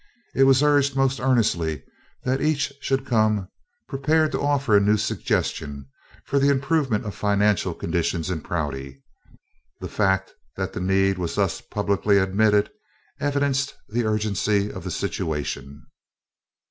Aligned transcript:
It 0.33 0.45
was 0.45 0.63
urged 0.63 0.95
most 0.95 1.19
earnestly 1.19 1.83
that 2.23 2.41
each 2.41 2.73
should 2.81 3.05
come 3.05 3.47
prepared 3.87 4.31
to 4.31 4.41
offer 4.41 4.75
a 4.75 4.79
new 4.79 4.97
suggestion 4.97 5.85
for 6.25 6.39
the 6.39 6.49
improvement 6.49 7.05
of 7.05 7.13
financial 7.13 7.75
conditions 7.75 8.31
in 8.31 8.41
Prouty. 8.41 8.99
The 9.79 9.87
fact 9.89 10.33
that 10.55 10.73
the 10.73 10.81
need 10.81 11.19
was 11.19 11.35
thus 11.35 11.61
publicly 11.61 12.17
admitted 12.17 12.71
evidenced 13.19 13.75
the 13.89 14.03
urgency 14.05 14.71
of 14.71 14.83
the 14.83 14.89
situation. 14.89 15.85